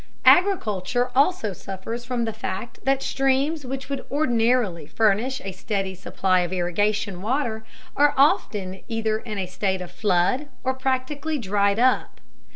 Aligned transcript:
Agriculture 0.25 1.11
also 1.15 1.53
suffers 1.53 2.05
from 2.05 2.25
the 2.25 2.33
fact 2.33 2.79
that 2.85 3.03
streams 3.03 3.67
which 3.67 3.87
would 3.87 4.03
ordinarily 4.09 4.87
furnish 4.87 5.39
a 5.41 5.51
steady 5.51 5.93
supply 5.93 6.39
of 6.39 6.51
irrigation 6.51 7.21
water 7.21 7.63
are 7.95 8.15
often 8.17 8.81
either 8.87 9.19
in 9.19 9.37
a 9.37 9.45
state 9.45 9.79
of 9.79 9.91
flood 9.91 10.47
or 10.63 10.73
practically 10.73 11.37
dried 11.37 11.77
up. 11.77 12.19